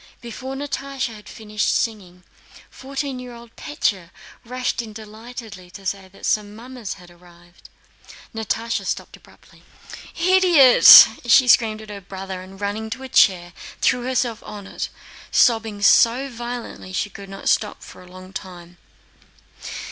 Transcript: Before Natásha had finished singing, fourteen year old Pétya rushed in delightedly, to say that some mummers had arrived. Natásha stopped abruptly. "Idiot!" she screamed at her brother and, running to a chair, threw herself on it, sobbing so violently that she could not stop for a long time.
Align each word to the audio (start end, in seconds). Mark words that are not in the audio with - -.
Before 0.19 0.55
Natásha 0.55 1.13
had 1.13 1.29
finished 1.29 1.69
singing, 1.75 2.23
fourteen 2.71 3.19
year 3.19 3.35
old 3.35 3.55
Pétya 3.55 4.09
rushed 4.43 4.81
in 4.81 4.93
delightedly, 4.93 5.69
to 5.69 5.85
say 5.85 6.07
that 6.07 6.25
some 6.25 6.55
mummers 6.55 6.95
had 6.95 7.11
arrived. 7.11 7.69
Natásha 8.33 8.83
stopped 8.83 9.15
abruptly. 9.15 9.61
"Idiot!" 10.19 11.07
she 11.27 11.47
screamed 11.47 11.83
at 11.83 11.89
her 11.91 12.01
brother 12.01 12.41
and, 12.41 12.59
running 12.59 12.89
to 12.89 13.03
a 13.03 13.09
chair, 13.09 13.53
threw 13.79 14.01
herself 14.01 14.41
on 14.41 14.65
it, 14.65 14.89
sobbing 15.29 15.83
so 15.83 16.29
violently 16.29 16.87
that 16.89 16.95
she 16.95 17.11
could 17.11 17.29
not 17.29 17.47
stop 17.47 17.83
for 17.83 18.01
a 18.01 18.11
long 18.11 18.33
time. 18.33 18.79